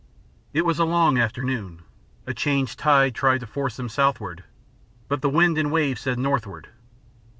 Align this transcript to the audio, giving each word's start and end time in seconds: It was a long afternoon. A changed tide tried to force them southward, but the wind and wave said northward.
It 0.51 0.65
was 0.65 0.79
a 0.79 0.83
long 0.83 1.19
afternoon. 1.19 1.83
A 2.25 2.33
changed 2.33 2.79
tide 2.79 3.13
tried 3.13 3.41
to 3.41 3.45
force 3.45 3.77
them 3.77 3.87
southward, 3.87 4.43
but 5.07 5.21
the 5.21 5.29
wind 5.29 5.59
and 5.59 5.71
wave 5.71 5.99
said 5.99 6.17
northward. 6.17 6.69